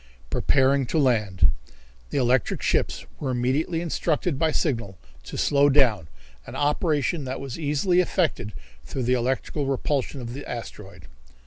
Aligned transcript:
Preparing 0.31 0.87
to 0.87 0.97
Land. 0.97 1.51
The 2.09 2.17
electrical 2.17 2.63
ships 2.63 3.05
were 3.19 3.29
immediately 3.29 3.81
instructed 3.81 4.39
by 4.39 4.51
signal 4.51 4.97
to 5.25 5.37
slow 5.37 5.69
down, 5.69 6.07
an 6.47 6.55
operation 6.55 7.23
that 7.25 7.39
was 7.39 7.59
easily 7.59 7.99
affected 7.99 8.53
through 8.83 9.03
the 9.03 9.13
electrical 9.13 9.67
repulsion 9.67 10.19
of 10.19 10.33
the 10.33 10.43
asteroid. 10.49 11.03